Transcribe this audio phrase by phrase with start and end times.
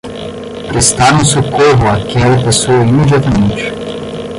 [0.67, 3.71] Prestaram socorro àquela pessoa imediatamente.